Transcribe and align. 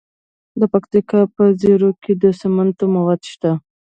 د 0.59 0.61
پکتیکا 0.73 1.19
په 1.35 1.43
زیروک 1.61 1.95
کې 2.03 2.13
د 2.21 2.23
سمنټو 2.39 2.85
مواد 2.95 3.21
شته. 3.31 3.51